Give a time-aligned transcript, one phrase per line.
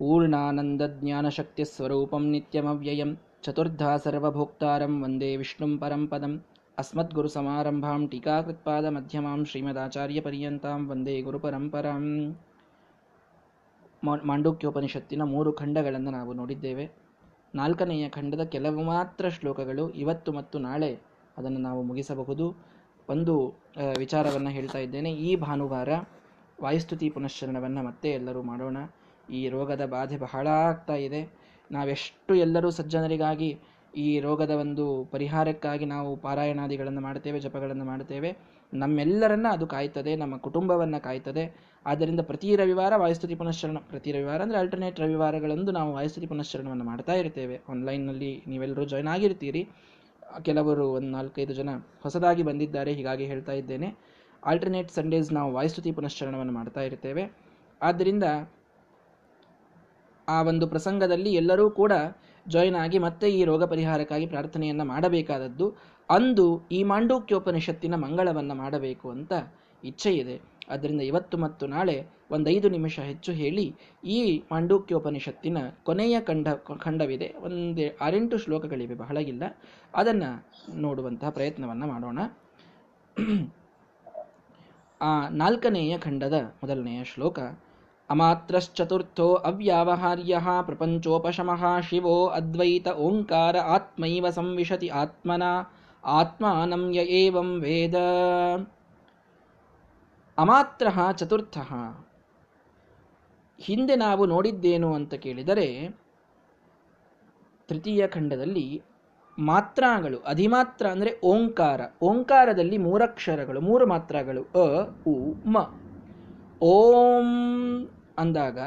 [0.00, 6.38] पूर्णानन्दज्ञानशक्तिस्वरूपं नित्यमव्ययं चतुर्धा सर्वभोक्तारं वन्दे विष्णुं परं पदम्
[6.78, 12.36] अस्मद्गुरुसमारम्भां टीकाकृत्पादमध्यमां ಶ್ರೀಮದಾಚಾರ್ಯಪರ್ಯಂತಾಂ ವಂದೇ ಗುರುಪರಂಪರಾಂ
[14.26, 16.90] ಮಾಂಡೂಕ್ಯೋಪನಿಷತ್ತಿನ ಮೂರು ಖಂಡಗಳನ್ನು ನಾವು ನೋಡಿದ್ದೇವೆ
[17.54, 21.00] ನಾಲ್ಕನೆಯ ಖಂಡದ ಕೆಲವು ಮಾತ್ರ ಶ್ಲೋಕಗಳು ಇವತ್ತು ಮತ್ತು ನಾಳೆ
[21.36, 22.54] ಅದನ್ನು ನಾವು ಮುಗಿಸಬಹುದು
[23.08, 23.58] ಒಂದು
[23.98, 25.88] ವಿಚಾರವನ್ನು ಹೇಳ್ತಾ ಇದ್ದೇನೆ ಈ ಭಾನುವಾರ
[26.58, 28.76] ವಾಯುಸ್ತುತಿ ಪುನಶ್ಚರಣವನ್ನು ಮತ್ತೆ ಎಲ್ಲರೂ ಮಾಡೋಣ
[29.29, 31.21] ಈ ರೋಗದ ಬಾಧೆ ಬಹಳ ಆಗ್ತಾ ಇದೆ.
[31.71, 33.59] ನಾವೆಷ್ಟು ಎಲ್ಲರೂ ಸಜ್ಜನರಿಗಾಗಿ
[33.97, 41.43] ಈ ರೋಗದ ಒಂದು ಪರಿಹಾರಕ್ಕಾಗಿ ನಾವು ಪಾರಾಯಣಾದಿಗಳನ್ನು ಮಾಡ್ತೇವೆ ಜಪಗಳನ್ನು ಮಾಡ್ತೇವೆ ನಮ್ಮೆಲ್ಲರನ್ನ ಅದು ಕಾಯ್ತದೆ, ನಮ್ಮ ಕುಟುಂಬವನ್ನು ಕಾಯ್ತದೆ.
[41.85, 47.61] ಆದ್ದರಿಂದ ಪ್ರತಿ ರವಿವಾರ ವಾಯುಸ್ತುತಿ ಪುನಶ್ಚರಣ, ಪ್ರತಿ ರವಿವಾರ ಅಂದರೆ ಆಲ್ಟರ್ನೇಟ್ ರವಿವಾರಗಳಂದು ನಾವು ವಾಯುಸ್ತುತಿ ಪುನಶ್ಚರಣವನ್ನು ಮಾಡ್ತಾ ಇರ್ತೇವೆ.
[47.69, 49.69] ಆನ್ಲೈನ್ನಲ್ಲಿ ನೀವೆಲ್ಲರೂ ಜಾಯ್ನ್ ಆಗಿರ್ತೀರಿ.
[50.43, 51.69] ಕೆಲವರು ಒಂದು ನಾಲ್ಕೈದು ಜನ
[52.03, 53.95] ಹೊಸದಾಗಿ ಬಂದಿದ್ದಾರೆ, ಹೀಗಾಗಿ ಹೇಳ್ತಾ ಇದ್ದೇನೆ.
[54.45, 57.31] ಆಲ್ಟರ್ನೇಟ್ ಸಂಡೇಸ್ ನಾವು ವಾಯುಸ್ತುತಿ ಪುನಶ್ಚರಣವನ್ನು ಮಾಡ್ತಾ ಇರ್ತೇವೆ.
[57.81, 58.23] ಆದ್ದರಿಂದ
[60.29, 61.91] ಆ ಒಂದು ಪ್ರಸಂಗದಲ್ಲಿ ಎಲ್ಲರೂ ಕೂಡ
[62.47, 65.75] ಜಾಯಿನ್ ಆಗಿ ಮತ್ತೆ ಈ ರೋಗ ಪರಿಹಾರಕ್ಕಾಗಿ ಪ್ರಾರ್ಥನೆಯನ್ನು ಮಾಡಬೇಕಾದದ್ದು.
[66.09, 69.33] ಅಂದು ಈ ಮಾಂಡೂಕ್ಯೋಪನಿಷತ್ತಿನ ಮಂಗಳವನ್ನು ಮಾಡಬೇಕು ಅಂತ
[69.83, 70.41] ಇಚ್ಛೆ ಇದೆ.
[70.69, 76.47] ಅದರಿಂದ ಇವತ್ತು ಮತ್ತು ನಾಳೆ ಒಂದೈದು ನಿಮಿಷ ಹೆಚ್ಚು ಹೇಳಿ ಈ ಮಾಂಡೂಕ್ಯೋಪನಿಷತ್ತಿನ ಕೊನೆಯ ಖಂಡ,
[76.77, 77.33] ಖಂಡವಿದೆ.
[77.41, 79.43] ಒಂದು ಆರೆಂಟು ಶ್ಲೋಕಗಳಿವೆ, ಬಹಳ ಇಲ್ಲ.
[79.95, 80.23] ಅದನ್ನ
[80.75, 82.19] ನೋಡುವಂತಹ ಪ್ರಯತ್ನವನ್ನು ಮಾಡೋಣ.
[85.01, 87.39] ಆ ನಾಲ್ಕನೆಯ ಖಂಡದ ಮೊದಲನೆಯ ಶ್ಲೋಕ.
[88.09, 95.43] ಅಮಾತ್ರಶ್ಚತುರ್ಥೋ ಅವ್ಯಾವಹಾರ್ಯ ಪ್ರಪಂಚೋಪಶಮಃ ಶಿವೋ ಅದ್ವೈತ ಓಂಕಾರ ಆತ್ಮೈವ ಸಂವಿಶತಿ ಆತ್ಮನ
[96.03, 97.95] ಆತ್ಮಾನಂಯ ಏವಂ ವೇದ
[100.37, 101.57] ಅಮಾತ್ರ ಚತುರ್ಥ
[103.59, 105.97] ಹಿಂದೆ ನಾವು ನೋಡಿದ್ದೇನು ಅಂತ ಕೇಳಿದರೆ,
[107.67, 108.83] ತೃತೀಯ ಖಂಡದಲ್ಲಿ
[109.39, 115.84] ಮಾತ್ರಾಗಳು, ಅಧಿಮಾತ್ರ ಅಂದರೆ ಓಂಕಾರ, ಓಂಕಾರದಲ್ಲಿ ಮೂರಕ್ಷರಗಳು, ಮೂರು ಮಾತ್ರಗಳು, ಅ, ಉ, ಮ.
[116.61, 118.59] ಓಂ ಅಂದಾಗ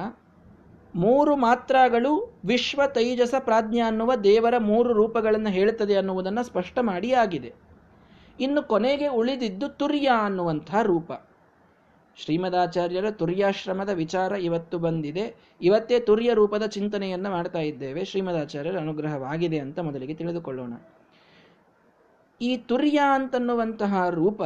[0.95, 7.55] ಮೂರು ಮಾತ್ರಗಳು ವಿಶ್ವ ತೈಜಸ ಪ್ರಾಜ್ಞ ಅನ್ನುವ ದೇವರ ಮೂರು ರೂಪಗಳನ್ನು ಹೇಳುತ್ತದೆ ಅನ್ನುವುದನ್ನು ಸ್ಪಷ್ಟ ಮಾಡಿ ಆಗಿದೆ.
[8.41, 11.13] ಇನ್ನು ಕೊನೆಗೆ ಉಳಿದಿದ್ದು ತುರ್ಯ ಅನ್ನುವಂಥ ರೂಪ.
[12.17, 15.37] ಶ್ರೀಮದಾಚಾರ್ಯರ ತುರ್ಯಾಶ್ರಮದ ವಿಚಾರ ಇವತ್ತು ಬಂದಿದೆ.
[15.63, 18.05] ಇವತ್ತೇ ತುರ್ಯ ರೂಪದ ಚಿಂತನೆಯನ್ನು ಮಾಡ್ತಾ ಇದ್ದೇವೆ.
[18.05, 20.73] ಶ್ರೀಮದಾಚಾರ್ಯರ ಅನುಗ್ರಹವಾಗಿದೆ ಅಂತ ಮೊದಲಿಗೆ ತಿಳಿದುಕೊಳ್ಳೋಣ.
[22.41, 24.43] ಈ ತುರ್ಯ ಅಂತನ್ನುವಂತಹ ರೂಪ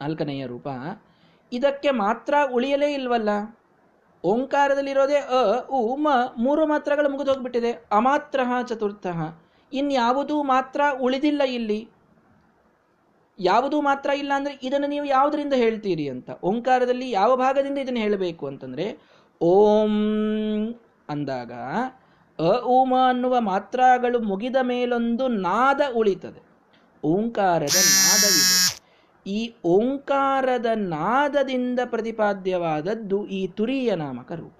[0.00, 0.68] ನಾಲ್ಕನೆಯ ರೂಪ
[1.52, 3.28] ಇದಕ್ಕೆ ಮಾತ್ರ ಉಳಿಯಲೇ ಇಲ್ವಲ್ಲ?
[4.24, 6.08] ಓಂಕಾರದಲ್ಲಿರೋದೇ ಅ, ಉ, ಮ
[6.38, 9.06] ಮೂರು ಮಾತ್ರಗಳು ಮುಗಿದು ಹೋಗ್ಬಿಟ್ಟಿದೆ ಅಮಾತ್ರ ಚತುರ್ಥ.
[9.72, 11.88] ಇನ್ಯಾವುದೂ ಮಾತ್ರ ಉಳಿದಿಲ್ಲ ಇಲ್ಲಿ.
[13.38, 16.30] ಯಾವುದೂ ಮಾತ್ರ ಇಲ್ಲ ಅಂದ್ರೆ ಇದನ್ನು ನೀವು ಯಾವುದರಿಂದ ಹೇಳ್ತೀರಿ ಅಂತ?
[16.42, 18.98] ಓಂಕಾರದಲ್ಲಿ ಯಾವ ಭಾಗದಿಂದ ಇದನ್ನು ಹೇಳಬೇಕು ಅಂತಂದ್ರೆ,
[19.40, 19.94] ಓಂ
[21.08, 21.52] ಅಂದಾಗ,
[22.38, 26.42] ಅ ಉಮ ಅನ್ನುವ ಮಾತ್ರಗಳು ಮುಗಿದ ಮೇಲೊಂದು ನಾದ ಉಳಿತದೆ.
[27.04, 28.55] ಓಂಕಾರದ ನಾದವಿದೆ.
[29.26, 34.52] ಈ ಓಂಕಾರದ ನಾದದಿಂದ ಪ್ರತಿಪಾದ್ಯವಾದದ್ದು ಈ ತುರಿಯ ನಾಮಕ ರೂಪ.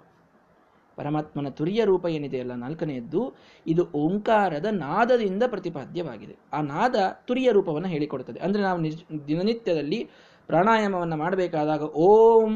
[0.98, 3.34] ಪರಮಾತ್ಮನ ತುರಿಯ ರೂಪ ಏನಿದೆಯಲ್ಲ ನಾಲ್ಕನೆಯದ್ದು,
[3.66, 6.36] ಇದು ಓಂಕಾರದ ನಾದದಿಂದ ಪ್ರತಿಪಾದ್ಯವಾಗಿದೆ.
[6.52, 6.96] ಆ ನಾದ
[7.26, 8.38] ತುರಿಯ ರೂಪವನ್ನು ಹೇಳಿಕೊಡುತ್ತದೆ.
[8.38, 8.96] ಅಂದರೆ ನಾವು ನಿಜ,
[9.28, 10.10] ದಿನನಿತ್ಯದಲ್ಲಿ
[10.46, 12.54] ಪ್ರಾಣಾಯಾಮವನ್ನು ಮಾಡಬೇಕಾದಾಗ ಓಂ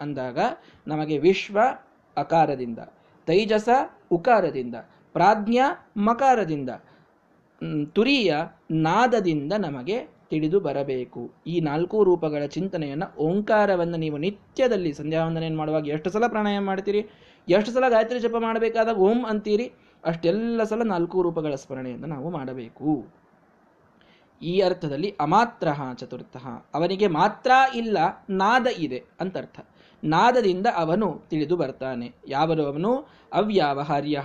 [0.00, 0.38] ಅಂದಾಗ
[0.86, 1.58] ನಮಗೆ ವಿಶ್ವ
[2.16, 2.78] ಅಕಾರದಿಂದ,
[3.26, 3.68] ತೈಜಸ
[4.12, 4.74] ಉಕಾರದಿಂದ,
[5.12, 5.58] ಪ್ರಾಜ್ಞ
[5.96, 6.70] ಮಕಾರದಿಂದ
[7.92, 8.34] ತುರಿಯ
[8.70, 11.22] ನಾದದಿಂದ ನಮಗೆ ತಿಳಿದು ಬರಬೇಕು.
[11.46, 17.02] ಈ ನಾಲ್ಕು ರೂಪಗಳ ಚಿಂತನೆಯನ್ನು ಓಂಕಾರವನ್ನು ನೀವು ನಿತ್ಯದಲ್ಲಿ ಸಂಧ್ಯಾವಂದನೆಯನ್ನು ಮಾಡುವಾಗ ಎಷ್ಟು ಸಲ ಪ್ರಾಣಾಯಾಮ ಮಾಡ್ತೀರಿ?
[17.48, 19.66] ಎಷ್ಟು ಸಲ ಗಾಯತ್ರಿ ಜಪ ಮಾಡಬೇಕಾದಾಗ ಓಂ ಅಂತೀರಿ?
[20.04, 22.92] ಅಷ್ಟೆಲ್ಲ ಸಲ ನಾಲ್ಕು ರೂಪಗಳ ಸ್ಮರಣೆಯನ್ನು ನಾವು ಮಾಡಬೇಕು.
[24.42, 26.36] ಈ ಅರ್ಥದಲ್ಲಿ ಅಮಾತ್ರ ಚತುರ್ಥ.
[26.74, 27.98] ಅವನಿಗೆ ಮಾತ್ರ ಇಲ್ಲ,
[28.30, 29.58] ನಾದ ಇದೆ ಅಂತರ್ಥ.
[30.04, 32.08] ನಾದದಿಂದ ಅವನು ತಿಳಿದು ಬರ್ತಾನೆ.
[32.28, 32.92] ಯಾವನು ಅವನು?
[33.32, 34.18] ಅವ್ಯಾವಹಾರ್ಯ.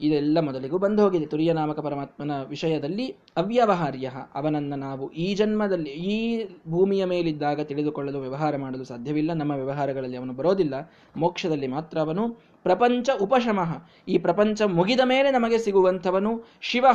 [0.00, 1.26] ಇದೆಲ್ಲ ಮೊದಲಿಗೂ ಬಂದು ಹೋಗಿದೆ.
[1.26, 4.10] ತುರಿಯ ನಾಮಕ ಪರಮಾತ್ಮನ ವಿಷಯದಲ್ಲಿ ಅವ್ಯವಹಾರ್ಯ.
[4.34, 9.32] ಅವನನ್ನು ನಾವು ಈ ಜನ್ಮದಲ್ಲಿ, ಈ ಭೂಮಿಯ ಮೇಲಿದ್ದಾಗ ತಿಳಿದುಕೊಳ್ಳಲು ವ್ಯವಹಾರ ಮಾಡಲು ಸಾಧ್ಯವಿಲ್ಲ.
[9.32, 10.92] ನಮ್ಮ ವ್ಯವಹಾರಗಳಲ್ಲಿ ಅವನು ಬರೋದಿಲ್ಲ.
[11.16, 12.28] ಮೋಕ್ಷದಲ್ಲಿ ಮಾತ್ರ ಅವನು
[12.62, 13.88] ಪ್ರಪಂಚ ಉಪಶಮಃ.
[14.08, 16.86] ಈ ಪ್ರಪಂಚ ಮುಗಿದ ಮೇಲೆ ನಮಗೆ ಸಿಗುವಂಥವನು ಶಿವ.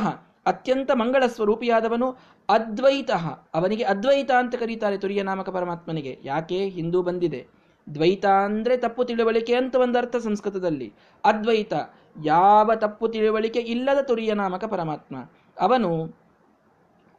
[0.45, 2.17] ಅತ್ಯಂತ ಮಂಗಳ ಸ್ವರೂಪಿಯಾದವನು
[2.49, 3.11] ಅದ್ವೈತ.
[3.53, 6.19] ಅವನಿಗೆ ಅದ್ವೈತ ಅಂತ ಕರೀತಾರೆ ತುರಿಯ ನಾಮಕ ಪರಮಾತ್ಮನಿಗೆ.
[6.23, 6.65] ಯಾಕೆ?
[6.65, 7.47] ಹಿಂದೂ ಬಂದಿದೆ.
[7.93, 10.93] ದ್ವೈತ ಅಂದರೆ ತಪ್ಪು ತಿಳುವಳಿಕೆ ಅಂತ ಒಂದರ್ಥ ಸಂಸ್ಕೃತದಲ್ಲಿ.
[11.25, 11.73] ಅದ್ವೈತ.
[12.23, 15.15] ಯಾವ ತಪ್ಪು ತಿಳುವಳಿಕೆ ಇಲ್ಲದ ತುರಿಯ ನಾಮಕ ಪರಮಾತ್ಮ.
[15.59, 16.15] ಅವನು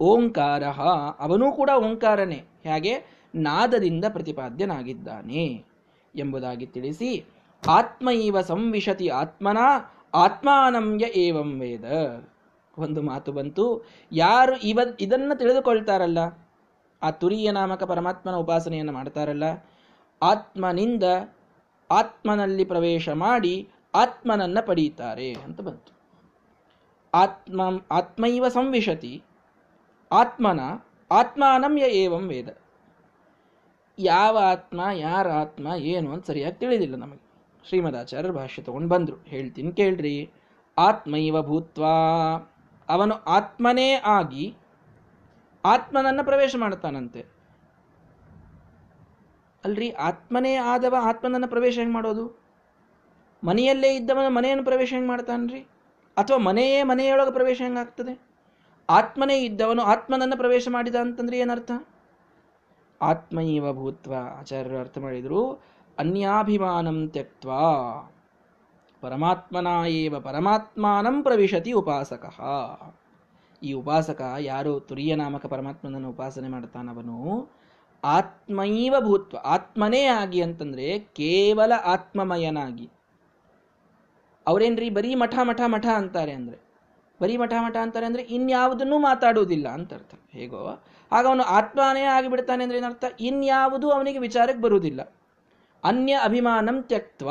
[0.00, 0.64] ಓಂಕಾರ,
[1.18, 3.22] ಅವನೂ ಕೂಡ ಓಂಕಾರನೇ, ಹಾಗೆ?
[3.34, 5.64] ನಾದದಿಂದ ಪ್ರತಿಪಾದ್ಯನಾಗಿದ್ದಾನೆ
[6.16, 7.24] ಎಂಬುದಾಗಿ ತಿಳಿಸಿ
[7.68, 9.58] ಆತ್ಮ ಇವ ಸಂವಿಶತಿ ಆತ್ಮನ
[10.14, 11.84] ಆತ್ಮಾನಂಯ ಏವಂ ವೇದ.
[12.78, 16.18] ಒಂದು ಮಾತು ಬಂತು, ಯಾರು ಇವ, ಇದನ್ನು ತಿಳಿದುಕೊಳ್ತಾರಲ್ಲ?
[17.02, 19.42] ಆ ತುರಿಯ ನಾಮಕ ಪರಮಾತ್ಮನ ಉಪಾಸನೆಯನ್ನು ಮಾಡ್ತಾರಲ್ಲ?
[20.22, 21.02] ಆತ್ಮನಿಂದ
[21.90, 26.02] ಆತ್ಮನಲ್ಲಿ ಪ್ರವೇಶ ಮಾಡಿ ಆತ್ಮನನ್ನ ಪಡೀತಾರೆ ಅಂತ ಬಂತು.
[27.14, 27.60] ಆತ್ಮ,
[27.90, 29.22] ಆತ್ಮೈವ ಸಂವಿಶತಿ,
[30.12, 30.60] ಆತ್ಮನ
[31.10, 32.56] ಆತ್ಮಾನಮ್ಯ ಏವಂ ವೇದ.
[33.98, 37.32] ಯಾವ ಆತ್ಮ, ಯಾರ ಆತ್ಮ, ಏನು ಅಂತ ಸರಿಯಾಗಿ ತಿಳಿದಿಲ್ಲ ನಮಗೆ.
[37.68, 39.24] ಶ್ರೀಮದಾಚಾರ್ಯರ ಭಾಷ್ಯ ತಗೊಂಡು ಬಂದರು.
[39.26, 40.30] ಹೇಳ್ತೀನಿ ಕೇಳ್ರಿ.
[40.78, 41.94] ಆತ್ಮೈವ ಭೂತ್ವಾ.
[42.88, 44.56] ಅವನು ಆತ್ಮನೇ ಆಗಿ
[45.64, 47.26] ಆತ್ಮನನ್ನು ಪ್ರವೇಶ ಮಾಡ್ತಾನಂತೆ.
[49.64, 52.41] ಅಲ್ರಿ, ಆತ್ಮನೇ ಆದವ ಆತ್ಮನನ್ನು ಪ್ರವೇಶ ಹೆಂಗೆ ಮಾಡೋದು?
[53.44, 55.60] ಮನೆಯಲ್ಲೇ ಇದ್ದವನ ಮನೆಯನ್ನು ಪ್ರವೇಶ ಹೆಂಗೆ ಮಾಡ್ತಾನ್ರಿ?
[56.16, 58.20] ಅಥವಾ ಮನೆಯೇ ಮನೆಯೊಳಗೆ ಪ್ರವೇಶ ಹೆಂಗಾಗ್ತದೆ
[58.90, 61.70] ಆತ್ಮನೇ ಇದ್ದವನು ಆತ್ಮನನ್ನು ಪ್ರವೇಶ ಮಾಡಿದ ಅಂತಂದ್ರೆ ಏನರ್ಥ?
[63.02, 65.62] ಆತ್ಮೈವ ಭೂತ್ವ ಆಚಾರ್ಯರು ಅರ್ಥ ಮಾಡಿದರು.
[65.98, 67.46] ಅನ್ಯಾಭಿಮಾನಂ ತ್ಯಕ್ತ
[69.00, 72.24] ಪರಮಾತ್ಮನ ಏವ ಪರಮಾತ್ಮಾನಂ ಪ್ರವಿಶತಿ ಉಪಾಸಕ.
[73.62, 74.80] ಈ ಉಪಾಸಕ ಯಾರು?
[74.80, 77.48] ತುರಿಯ ನಾಮಕ ಪರಮಾತ್ಮನನ್ನು ಉಪಾಸನೆ ಮಾಡ್ತಾನವನು.
[78.04, 82.90] ಆತ್ಮೈವ ಭೂತ್ವ ಆತ್ಮನೇ ಆಗಿ ಅಂತಂದರೆ ಕೇವಲ ಆತ್ಮಮಯನಾಗಿ.
[84.46, 86.58] ಅವರೇನ್ರಿ ಬರೀ ಮಠ ಮಠ ಮಠ ಅಂತಾರೆ ಅಂದರೆ?
[87.22, 90.14] ಬರೀ ಮಠ ಮಠ ಅಂತಾರೆ ಅಂದರೆ ಇನ್ಯಾವುದನ್ನು ಮಾತಾಡುವುದಿಲ್ಲ ಅಂತ ಅರ್ಥ.
[90.30, 93.04] ಹೇಗೋ ಆಗ ಅವನು ಆತ್ಮಾನೇ ಆಗಿಬಿಡ್ತಾನೆ ಅಂದರೆ ಏನರ್ಥ?
[93.20, 95.12] ಇನ್ಯಾವುದು ಅವನಿಗೆ ವಿಚಾರಕ್ಕೆ ಬರುವುದಿಲ್ಲ.
[95.84, 97.30] ಅನ್ಯ ಅಭಿಮಾನಂ ತ್ಯಕ್ತ್ವ.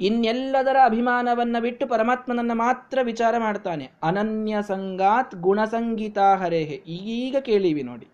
[0.00, 3.90] ಇನ್ನೆಲ್ಲದರ ಅಭಿಮಾನವನ್ನು ಬಿಟ್ಟು ಪರಮಾತ್ಮನನ್ನ ಮಾತ್ರ ವಿಚಾರ ಮಾಡ್ತಾನೆ.
[4.02, 6.74] ಅನನ್ಯ ಸಂಗಾತ್ ಗುಣಸಂಗೀತ ಹರೇಹೆ.
[6.86, 8.08] ಈಗ ಕೇಳೀವಿ ನೋಡಿ.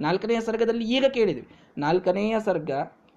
[0.00, 1.48] ನಾಲ್ಕನೆಯ ಸರ್ಗದಲ್ಲಿ ಈಗ ಕೇಳಿದ್ವಿ.
[1.78, 2.70] ನಾಲ್ಕನೆಯ ಸರ್ಗ,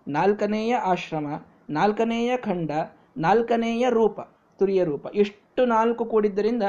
[0.07, 1.27] ನಾಲ್ಕನೆಯ ಆಶ್ರಮ,
[1.69, 2.71] ನಾಲ್ಕನೆಯ ಖಂಡ
[3.17, 4.19] ನಾಲ್ಕನೆಯ ರೂಪ,
[4.59, 5.07] ತುರಿಯ ರೂಪ.
[5.15, 6.63] ಇಷ್ಟು ನಾಲ್ಕು ಕೂಡಿದ್ದರಿಂದ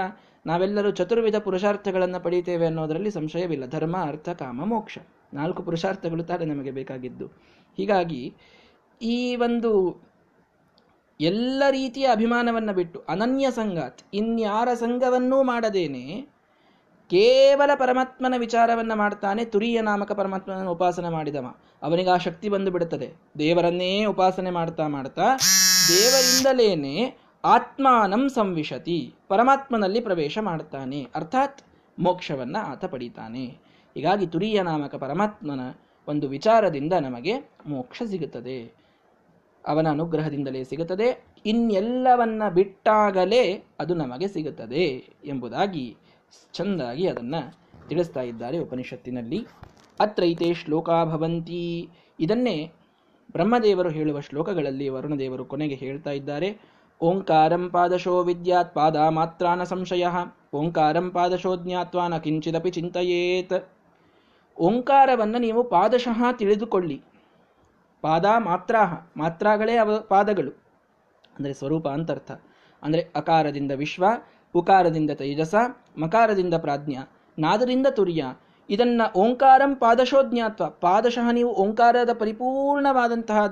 [0.47, 3.67] ನಾವೆಲ್ಲರೂ ಚತುರ್ವಿಧ ಪುರುಷಾರ್ಥಗಳನ್ನು ಪಡೀತೇವೆ ಅನ್ನೋದರಲ್ಲಿ ಸಂಶಯವಿಲ್ಲ.
[3.67, 4.99] ಧರ್ಮ, ಅರ್ಥ, ಕಾಮ, ಮೋಕ್ಷ.
[5.35, 7.27] ನಾಲ್ಕು ಪುರುಷಾರ್ಥಗಳು ತಾನೆ ನಮಗೆ ಬೇಕಾಗಿದ್ದು.
[7.77, 8.35] ಹೀಗಾಗಿ
[9.03, 10.03] ಈ ಒಂದು
[11.21, 16.35] ಎಲ್ಲ ರೀತಿಯ ಅಭಿಮಾನವನ್ನು ಬಿಟ್ಟು ಅನನ್ಯ ಸಂಗಾತ್, ಇನ್ಯಾರ ಸಂಘವನ್ನೂ ಮಾಡದೇನೆ,
[17.11, 21.55] ಕೇವಲ ಪರಮಾತ್ಮನ ವಿಚಾರವನ್ನ ಮಾಡ್ತಾನೆ ತುರಿಯ ನಾಮಕ ಪರಮಾತ್ಮನನ್ನು ಉಪಾಸನೆ ಮಾಡಿದವ.
[21.83, 23.13] ಅವನಿಗೆ ಆ ಶಕ್ತಿ ಬಂದು ಬಿಡುತ್ತದೆ.
[23.39, 25.23] ದೇವರನ್ನೇ ಉಪಾಸನೆ ಮಾಡ್ತಾ ಮಾಡ್ತಾ
[25.89, 29.15] ದೇವರಿಂದಲೇನೆ ಆತ್ಮಾನಂ ಸಂವಿಶತಿ.
[29.29, 31.63] ಪರಮಾತ್ಮನಲ್ಲಿ ಪ್ರವೇಶ ಮಾಡ್ತಾನೆ ಅರ್ಥಾತ್
[31.99, 33.47] ಮೋಕ್ಷವನ್ನ ಆತ ಪಡಿತಾನೆ.
[33.95, 35.61] ಹೀಗಾಗಿ ತುರಿಯ ನಾಮಕ ಪರಮಾತ್ಮನ
[36.09, 37.35] ಒಂದು ವಿಚಾರದಿಂದ ನಮಗೆ
[37.67, 38.75] ಮೋಕ್ಷ ಸಿಗುತ್ತದೆ.
[39.67, 41.25] ಅವನ ಅನುಗ್ರಹದಿಂದಲೇ ಸಿಗುತ್ತದೆ.
[41.47, 45.97] ಇನ್ನೆಲ್ಲವನ್ನ ಬಿಟ್ಟಾಗಲೇ ಅದು ನಮಗೆ ಸಿಗುತ್ತದೆ ಎಂಬುದಾಗಿ
[46.53, 47.59] ಚಂದಾಗಿ ಅದನ್ನು
[47.89, 49.47] ತಿಳಿಸ್ತಾ ಇದ್ದಾರೆ ಉಪನಿಷತ್ತಿನಲ್ಲಿ.
[50.01, 51.89] ಅತ್ರೈತೆ ಶ್ಲೋಕಾ ಭವಂತಿ.
[52.21, 52.73] ಇದನ್ನೇ
[53.35, 56.49] ಬ್ರಹ್ಮದೇವರು ಹೇಳುವ ಶ್ಲೋಕಗಳಲ್ಲಿ ವರುಣದೇವರು ಕೊನೆಗೆ ಹೇಳ್ತಾ ಇದ್ದಾರೆ,
[57.01, 60.07] ಓಂಕಾರಂ ಪಾದಶೋ ವಿದ್ಯಾತ್ ಪಾದ ಮಾತ್ರಾನ ಸಂಶಯ,
[60.55, 63.69] ಓಂಕಾರಂ ಪಾದಶೋ ಜ್ಞಾತ್ವಾ ಕಿಂಚಿದಪಿ ಚಿಂತೆಯೇತ್.
[64.61, 67.03] ಓಂಕಾರವನ್ನು ನೀವು ಪಾದಶಃ ತಿಳಿದುಕೊಳ್ಳಿ.
[68.03, 70.53] ಪಾದ ಮಾತ್ರಾಹ ಮಾತ್ರಗಳೇ ಅವ ಪಾದಗಳು.
[71.39, 72.31] ಅಂದರೆ ಸ್ವರೂಪ ಅಂತರ್ಥ.
[72.83, 74.05] ಅಂದರೆ ಅಕಾರದಿಂದ ವಿಶ್ವ,
[74.55, 75.55] ಉಕಾರದಿಂದ ತೇಜಸ,
[75.99, 76.97] ಮಕಾರದಿಂದ ಪ್ರಾಜ್ಞ,
[77.39, 78.25] ನಾದರಿಂದ ತುರ್ಯ
[78.71, 80.69] ಇದನ್ನ ಓಂಕಾರಂ ಪಾದಶೋಜ್ಞಾತ್ವ.
[80.69, 83.47] ಪಾದಶಃ ನೀವು ಓಂಕಾರದ ಪರಿಪೂರ್ಣವಾದಂತಹ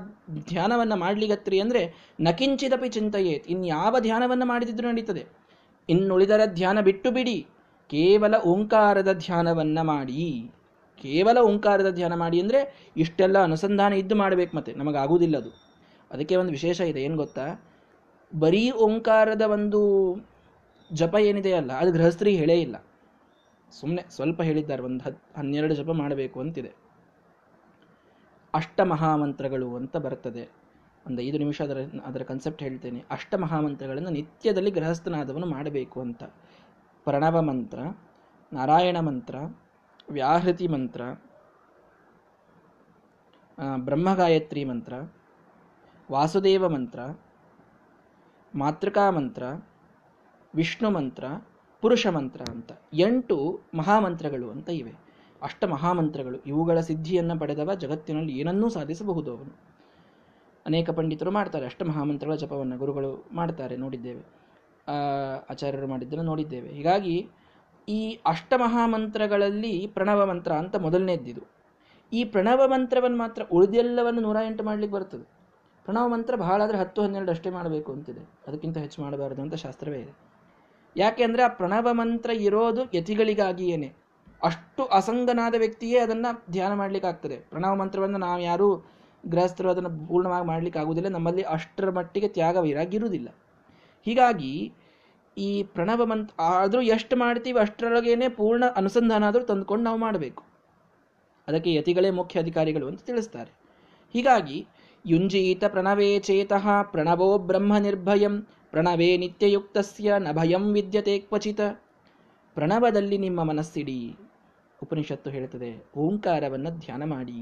[0.48, 3.48] ಧ್ಯಾನವನ್ನು ಮಾಡ್ಲಿಗತ್ರಿ ಅಂದರೆ ನಕಿಂಚಿದಪಿ ಚಿಂತೆಯೇತ್.
[3.48, 5.26] ಇನ್ಯಾವ ಧ್ಯಾನವನ್ನು ಮಾಡಿದ್ರು ನಡೀತದೆ.
[5.88, 7.46] ಇನ್ನುಳಿದರ ಧ್ಯಾನ ಬಿಟ್ಟು ಬಿಡಿ.
[7.90, 10.50] ಕೇವಲ ಓಂಕಾರದ ಧ್ಯಾನವನ್ನು ಮಾಡಿ.
[11.02, 14.72] ಕೇವಲ ಓಂಕಾರದ ಧ್ಯಾನ ಮಾಡಿ ಅಂದರೆ ಇಷ್ಟೆಲ್ಲ ಅನುಸಂಧಾನ ಇದ್ದು ಮಾಡಬೇಕು ಮತ್ತೆ.
[14.72, 15.50] ನಮಗಾಗುವುದಿಲ್ಲ ಅದು.
[16.10, 17.02] ಅದಕ್ಕೆ ಒಂದು ವಿಶೇಷ ಇದೆ.
[17.02, 17.64] ಏನು ಗೊತ್ತಾ?
[18.38, 19.80] ಬರೀ ಓಂಕಾರದ ಒಂದು
[20.92, 22.76] ಜಪ ಏನಿದೆ ಅಲ್ಲ ಅದು ಗೃಹಸ್ಥರಿಗೆ ಹೇಳೇ ಇಲ್ಲ.
[23.72, 26.72] ಸುಮ್ಮನೆ ಸ್ವಲ್ಪ ಹೇಳಿದ್ದಾರೆ, ಒಂದು ಹತ್, ಹನ್ನೆರಡು ಜಪ ಮಾಡಬೇಕು ಅಂತಿದೆ.
[28.54, 30.50] ಅಷ್ಟ ಮಹಾಮಂತ್ರಗಳು ಅಂತ ಬರ್ತದೆ.
[31.06, 33.04] ಒಂದು ಐದು ನಿಮಿಷ ಅದರ ಅದರ ಕನ್ಸೆಪ್ಟ್ ಹೇಳ್ತೇನೆ.
[33.10, 36.22] ಅಷ್ಟ ಮಹಾಮಂತ್ರಗಳನ್ನು ನಿತ್ಯದಲ್ಲಿ ಗೃಹಸ್ಥನಾದವನು ಮಾಡಬೇಕು ಅಂತ.
[37.04, 37.78] ಪ್ರಣವ ಮಂತ್ರ,
[38.52, 39.36] ನಾರಾಯಣ ಮಂತ್ರ,
[40.10, 41.02] ವ್ಯಾಹೃತಿ ಮಂತ್ರ
[43.76, 44.94] ಬ್ರಹ್ಮಗಾಯತ್ರಿ ಮಂತ್ರ,
[46.10, 47.00] ವಾಸುದೇವ ಮಂತ್ರ,
[48.54, 49.44] ಮಾತೃಕಾ ಮಂತ್ರ,
[50.54, 51.24] ವಿಷ್ಣು ಮಂತ್ರ
[51.82, 52.70] ಪುರುಷ ಮಂತ್ರ ಅಂತ.
[52.92, 54.92] ಎಂಟು ಮಹಾಮಂತ್ರಗಳು ಅಂತ ಇವೆ.
[55.42, 56.38] ಅಷ್ಟ ಮಹಾಮಂತ್ರಗಳು.
[56.46, 59.58] ಇವುಗಳ ಸಿದ್ಧಿಯನ್ನು ಪಡೆದವ ಜಗತ್ತಿನಲ್ಲಿ ಏನನ್ನೂ ಸಾಧಿಸಬಹುದು ಅವನು.
[60.66, 61.66] ಅನೇಕ ಪಂಡಿತರು ಮಾಡ್ತಾರೆ.
[61.66, 63.76] ಅಷ್ಟ ಮಹಾಮಂತ್ರಗಳ ಜಪವನ್ನು ಗುರುಗಳು ಮಾಡ್ತಾರೆ.
[63.76, 64.22] ನೋಡಿದ್ದೇವೆ.
[65.50, 66.68] ಆಚಾರ್ಯರು ಮಾಡಿದ್ದನ್ನು ನೋಡಿದ್ದೇವೆ.
[66.68, 67.28] ಹೀಗಾಗಿ
[67.88, 71.42] ಈ ಅಷ್ಟ ಮಹಾಮಂತ್ರಗಳಲ್ಲಿ ಪ್ರಣವ ಮಂತ್ರ ಅಂತ ಮೊದಲನೇದ್ದಿದು.
[72.12, 75.26] ಈ ಪ್ರಣವ ಮಂತ್ರವನ್ನು ಮಾತ್ರ ಉಳಿದೆಲ್ಲವನ್ನು ನೂರ ಎಂಟು ಮಾಡ್ಲಿಕ್ಕೆ ಬರ್ತದೆ.
[75.84, 78.20] ಪ್ರಣವ ಮಂತ್ರ ಬಹಳ ಆದರೆ ಹತ್ತು ಹನ್ನೆರಡು ಅಷ್ಟೇ ಮಾಡಬೇಕು ಅಂತಿದೆ.
[78.48, 80.31] ಅದಕ್ಕಿಂತ ಹೆಚ್ಚು ಮಾಡಬಾರದು ಅಂತ ಶಾಸ್ತ್ರವೇ ಇದೆ.
[80.96, 83.88] ಯಾಕೆ ಅಂದರೆ ಆ ಪ್ರಣವ ಮಂತ್ರ ಇರೋದು ಯತಿಗಳಿಗಾಗಿಯೇನೆ.
[84.42, 87.36] ಅಷ್ಟು ಅಸಂಗನಾದ ವ್ಯಕ್ತಿಯೇ ಅದನ್ನು ಧ್ಯಾನ ಮಾಡ್ಲಿಕ್ಕೆ ಆಗ್ತದೆ.
[87.50, 88.68] ಪ್ರಣವ ಮಂತ್ರವನ್ನು ನಾವು ಯಾರೂ
[89.24, 91.08] ಗೃಹಸ್ಥರು ಅದನ್ನು ಪೂರ್ಣವಾಗಿ ಮಾಡ್ಲಿಕ್ಕೆ ಆಗುವುದಿಲ್ಲ.
[91.08, 93.28] ನಮ್ಮಲ್ಲಿ ಅಷ್ಟರ ಮಟ್ಟಿಗೆ ತ್ಯಾಗ ವೈರಾಗಿರುವುದಿಲ್ಲ
[94.06, 94.72] ಹೀಗಾಗಿ
[95.38, 100.42] ಈ ಪ್ರಣವ ಮಂತ್ರ ಆದರೂ ಎಷ್ಟು ಮಾಡ್ತೀವಿ ಅಷ್ಟರೊಳಗೇನೆ ಪೂರ್ಣ ಅನುಸಂಧಾನ ಆದರೂ ತಂದುಕೊಂಡು ನಾವು ಮಾಡಬೇಕು.
[101.48, 103.50] ಅದಕ್ಕೆ ಯತಿಗಳೇ ಮುಖ್ಯ ಅಧಿಕಾರಿಗಳು ಅಂತ ತಿಳಿಸ್ತಾರೆ.
[104.14, 104.66] ಹೀಗಾಗಿ
[105.06, 108.34] ಯುಂಜೀತ ಪ್ರಣವೇ ಚೇತಃ ಪ್ರಣವೋ ಬ್ರಹ್ಮ ನಿರ್ಭಯಂ
[108.72, 111.60] ಪ್ರಣವೇ ನಿತ್ಯಯುಕ್ತಸ್ಯ ನ ಭಯಂ ವಿದ್ಯತೆ ಕ್ವಚಿತ.
[112.56, 113.96] ಪ್ರಣವದಲ್ಲಿ ನಿಮ್ಮ ಮನಸ್ಸಿಡಿ.
[114.82, 117.40] ಉಪನಿಷತ್ತು ಹೇಳುತ್ತದೆ ಓಂಕಾರವನ್ನು ಧ್ಯಾನ ಮಾಡಿ.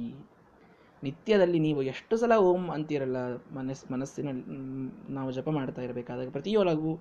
[1.03, 3.19] ನಿತ್ಯದಲ್ಲಿ ನೀವು ಎಷ್ಟು ಸಲ ಓಂ ಅಂತೀರಲ್ಲ,
[3.53, 4.43] ಮನಸ್ ಮನಸ್ಸಿನಲ್ಲಿ
[5.15, 6.93] ನಾವು ಜಪ ಮಾಡ್ತಾ ಇರಬೇಕಾದಾಗ ಪ್ರತಿಯೊಳಗೂ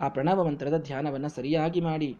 [0.00, 2.10] ಆ ಪ್ರಣವ ಮಂತ್ರದ ಧ್ಯಾನವನ್ನು ಸರಿಯಾಗಿ ಮಾಡಿ.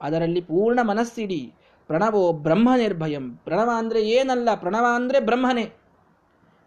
[0.00, 1.52] ಅದರಲ್ಲಿ ಪೂರ್ಣ ಮನಸ್ಸಿಡಿ.
[1.88, 3.36] ಪ್ರಣವೋ ಬ್ರಹ್ಮ ನಿರ್ಭಯಂ.
[3.36, 5.66] ಪ್ರಣವ ಅಂದರೆ ಏನಲ್ಲ, ಪ್ರಣವ ಅಂದರೆ ಬ್ರಹ್ಮನೇ.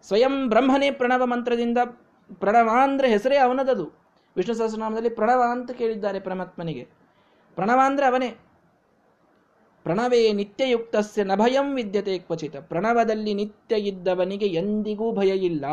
[0.02, 1.78] ಸ್ವಯಂ ಬ್ರಹ್ಮನೇ ಪ್ರಣವ ಮಂತ್ರದಿಂದ,
[2.40, 4.01] ಪ್ರಣವ ಅಂದರೆ ಹೆಸರೇ ಅವನದದು.
[4.36, 6.88] ವಿಷ್ಣು ಸಹಸ್ರನಾಮದಲ್ಲಿ ಪ್ರಣವ ಅಂತ ಕೇಳಿದ್ದಾರೆ ಪರಮಾತ್ಮನಿಗೆ.
[7.54, 8.30] ಪ್ರಣವ ಅಂದರೆ ಅವನೇ.
[9.84, 12.56] ಪ್ರಣವೇ ನಿತ್ಯಯುಕ್ತಸ್ಯ ನಭಯಂ ವಿದ್ಯತೆ ಕ್ವಚಿತ.
[12.56, 15.64] ಪ್ರಣವದಲ್ಲಿ ನಿತ್ಯ ಇದ್ದವನಿಗೆ ಎಂದಿಗೂ ಭಯ ಇಲ್ಲ.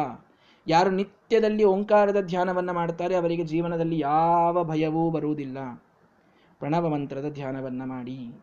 [0.67, 5.57] ಯಾರು ನಿತ್ಯದಲ್ಲಿ ಓಂಕಾರದ ಧ್ಯಾನವನ್ನು ಮಾಡ್ತಾರೆ ಅವರಿಗೆ ಜೀವನದಲ್ಲಿ ಯಾವ ಭಯವೂ ಬರುವುದಿಲ್ಲ.
[6.59, 8.35] ಪ್ರಣವ ಮಂತ್ರದ ಧ್ಯಾನವನ್ನು ಮಾಡಿ.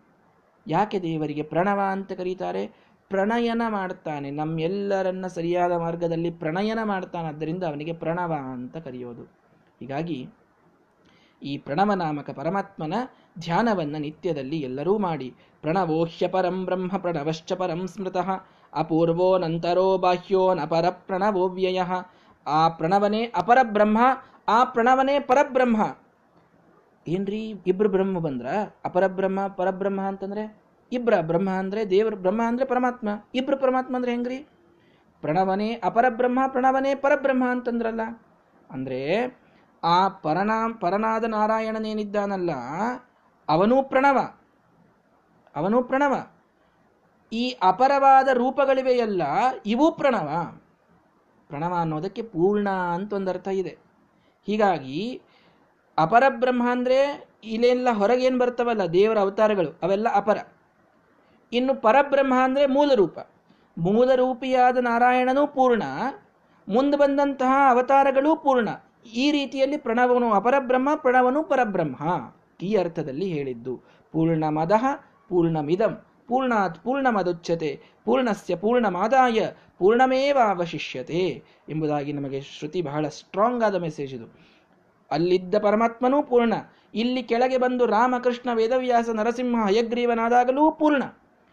[0.66, 2.66] ಯಾಕೆ ದೇವರಿಗೆ ಪ್ರಣವ ಅಂತ ಕರೀತಾರೆ?
[3.08, 4.30] ಪ್ರಣಯನ ಮಾಡ್ತಾನೆ.
[4.30, 7.28] ನಮ್ಮೆಲ್ಲರನ್ನ ಸರಿಯಾದ ಮಾರ್ಗದಲ್ಲಿ ಪ್ರಣಯನ ಮಾಡ್ತಾನೆ.
[7.28, 9.45] ಅದರಿಂದ ಅವನಿಗೆ ಪ್ರಣವ ಅಂತ ಕರೆಯೋದು.
[9.80, 10.28] ಹೀಗಾಗಿ
[11.42, 12.94] ಈ ಪ್ರಣವ ನಾಮಕ ಪರಮಾತ್ಮನ
[13.38, 18.30] ಧ್ಯಾನವನ್ನು ನಿತ್ಯದಲ್ಲಿ ಎಲ್ಲರೂ ಮಾಡಿ, ಪ್ರಣವೋಹ್ಯ ಪರಂ ಬ್ರಹ್ಮ ಪ್ರಣವಶ್ಚ ಪರಂ ಸ್ಮೃತಃ
[18.72, 21.82] ಅಪೂರ್ವೋ ನಂತರೋ ಬಾಹ್ಯೋ ನಪರ ಪ್ರಣವೋವ್ಯಯ
[22.46, 23.98] ಆ ಪ್ರಣವನೇ ಅಪರ ಬ್ರಹ್ಮ,
[24.48, 25.96] ಆ ಪ್ರಣವನೇ ಪರಬ್ರಹ್ಮ
[27.08, 28.46] ಏನ್ರಿ ಇಬ್ರು ಬ್ರಹ್ಮ ಬಂದ್ರ?
[28.84, 33.08] ಅಪರಬ್ರಹ್ಮ ಪರಬ್ರಹ್ಮ ಅಂತಂದ್ರೆ ಇಬ್ರ ಬ್ರಹ್ಮ ಅಂದ್ರೆ ದೇವ್ರ ಬ್ರಹ್ಮ ಅಂದ್ರೆ ಪರಮಾತ್ಮ.
[33.34, 34.38] ಇಬ್ರು ಪರಮಾತ್ಮ ಅಂದ್ರೆ ಹೆಂಗ್ರಿ?
[35.20, 38.00] ಪ್ರಣವನೇ ಅಪರ ಬ್ರಹ್ಮ, ಪ್ರಣವನೇ ಪರಬ್ರಹ್ಮ ಅಂತಂದ್ರಲ್ಲ.
[38.70, 39.26] ಅಂದ್ರೆ
[39.86, 42.50] ಆ ಪರನಾಮ್ ಪರನಾದ ನಾರಾಯಣನೇನಿದ್ದಾನಲ್ಲ,
[43.48, 44.18] ಅವನೂ ಪ್ರಣವ.
[45.56, 46.14] ಅವನೂ ಪ್ರಣವ.
[47.32, 49.22] ಈ ಅಪರವಾದ ರೂಪಗಳಿವೆಯಲ್ಲ,
[49.66, 50.28] ಇವೂ ಪ್ರಣವ.
[51.50, 53.78] ಪ್ರಣವ ಅನ್ನೋದಕ್ಕೆ ಪೂರ್ಣ ಅಂತ ಒಂದರ್ಥ ಇದೆ.
[54.46, 55.22] ಹೀಗಾಗಿ,
[55.98, 56.98] ಅಪರ ಬ್ರಹ್ಮ ಅಂದರೆ
[57.44, 60.38] ಇಲ್ಲೆಲ್ಲ ಹೊರಗೇನು ಬರ್ತವಲ್ಲ, ದೇವರ ಅವತಾರಗಳು, ಅವೆಲ್ಲ ಅಪರ.
[61.52, 63.18] ಇನ್ನು ಪರಬ್ರಹ್ಮ ಅಂದರೆ ಮೂಲ ರೂಪ
[63.78, 65.82] ಮೂಲ ರೂಪಿಯಾದ ನಾರಾಯಣನೂ ಪೂರ್ಣ,
[66.68, 68.68] ಮುಂದೆ ಬಂದಂತಹ ಅವತಾರಗಳೂ ಪೂರ್ಣ.
[69.14, 71.96] ಈ ರೀತಿಯಲ್ಲಿ ಪ್ರಣವನು ಅಪರಬ್ರಹ್ಮ, ಪ್ರಣವನು ಪರಬ್ರಹ್ಮ.
[72.62, 73.82] ಈ ಅರ್ಥದಲ್ಲಿ ಹೇಳಿದ್ದು,
[74.12, 74.84] ಪೂರ್ಣಮದಃ
[75.28, 79.46] ಪೂರ್ಣಮಿದಂ, ಪೂರ್ಣಾತ್ ಪೂರ್ಣಮದುಚ್ಯತೆ, ಪೂರ್ಣಸ್ಯ ಪೂರ್ಣಮಾದಾಯ
[79.78, 84.26] ಪೂರ್ಣಮೇವ ಅವಶಿಷ್ಯತೆ ಎಂಬುದಾಗಿ ನಮಗೆ ಶ್ರುತಿ ಬಹಳ ಸ್ಟ್ರಾಂಗ್ ಆದ ಮೆಸೇಜ್ ಇದು.
[85.10, 86.54] ಅಲ್ಲಿದ್ದ ಪರಮಾತ್ಮನೂ ಪೂರ್ಣ,
[86.94, 91.02] ಇಲ್ಲಿ ಕೆಳಗೆ ಬಂದು ರಾಮಕೃಷ್ಣ, ವೇದವ್ಯಾಸ, ನರಸಿಂಹ, ಹಯಗ್ರೀವನಾದಾಗಲೂ ಪೂರ್ಣ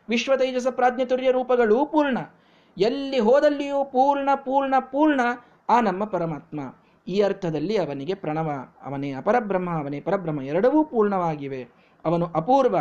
[0.09, 2.17] ವಿಶ್ವ ತೇಜಸ ಪ್ರಾಜ್ಞತುರ್ಯ ರೂಪಗಳೂ ಪೂರ್ಣ.
[2.77, 5.21] ಎಲ್ಲಿ ಹೋದಲ್ಲಿಯೂ ಪೂರ್ಣ ಪೂರ್ಣ ಪೂರ್ಣ
[5.69, 6.59] ಆ ನಮ್ಮ ಪರಮಾತ್ಮ.
[7.07, 8.51] ಈ ಅರ್ಥದಲ್ಲಿ ಅವನಿಗೆ ಪ್ರಣವ,
[8.83, 11.67] ಅವನೇ ಅಪರಬ್ರಹ್ಮ, ಅವನೇ ಪರಬ್ರಹ್ಮ ಎರಡವೂ ಪೂರ್ಣವಾಗಿವೆ.
[12.05, 12.77] ಅವನು ಅಪೂರ್ವ,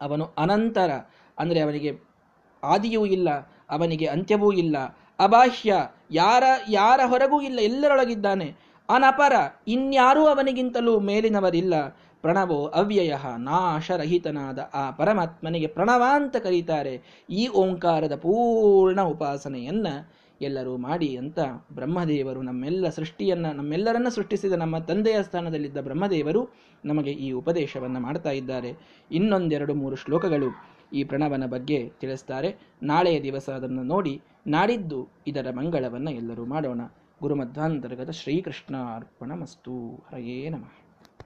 [0.00, 0.90] ಅವನು ಅನಂತರ,
[1.38, 2.00] ಅಂದರೆ ಅವನಿಗೆ
[2.62, 3.30] ಆದಿಯೂ ಇಲ್ಲ,
[3.70, 4.78] ಅವನಿಗೆ ಅಂತ್ಯವೂ ಇಲ್ಲ,
[5.18, 5.74] ಅಬಾಹ್ಯ,
[6.10, 8.56] ಯಾರ ಯಾರ ಹೊರಗೂ ಇಲ್ಲ, ಎಲ್ಲರೊಳಗಿದ್ದಾನೆ.
[8.88, 9.32] ಅನಪರ,
[9.68, 11.88] ಇನ್ಯಾರೂ ಅವನಿಗಿಂತಲೂ ಮೇಲಿನವರಿಲ್ಲ.
[12.22, 17.24] ಪ್ರಣವೋ ಅವ್ಯಯ, ನಾಶರಹಿತನಾದ ಆ ಪರಮಾತ್ಮನಿಗೆ ಪ್ರಣವ ಅಂತ ಕರೀತಾರೆ.
[17.30, 19.86] ಈ ಓಂಕಾರದ ಪೂರ್ಣ ಉಪಾಸನೆಯನ್ನ
[20.40, 21.38] ಎಲ್ಲರೂ ಮಾಡಿ ಅಂತ
[21.72, 26.48] ಬ್ರಹ್ಮದೇವರು ನಮ್ಮೆಲ್ಲ ಸೃಷ್ಟಿಯನ್ನು, ನಮ್ಮೆಲ್ಲರನ್ನ ಸೃಷ್ಟಿಸಿದ ನಮ್ಮ ತಂದೆಯ ಸ್ಥಾನದಲ್ಲಿದ್ದ ಬ್ರಹ್ಮದೇವರು
[26.84, 28.72] ನಮಗೆ ಈ ಉಪದೇಶವನ್ನು ಮಾಡ್ತಾ ಇದ್ದಾರೆ.
[29.10, 30.46] ಇನ್ನೊಂದೆರಡು ಮೂರು ಶ್ಲೋಕಗಳು
[30.92, 32.56] ಈ ಪ್ರಣವನ ಬಗ್ಗೆ ತಿಳಿಸ್ತಾರೆ.
[32.82, 36.80] ನಾಳೆಯ ದಿವಸ ಅದನ್ನು ನೋಡಿ ನಾಡಿದ್ದು ಇದರ ಮಂಗಳವನ್ನು ಎಲ್ಲರೂ ಮಾಡೋಣ.
[37.22, 40.83] ಗುರುಮಧ್ವಾಂತರ್ಗತ ಶ್ರೀಕೃಷ್ಣ ಅರ್ಪಣ ಮಸ್ತು ಹರಯೇ ನಮಃ.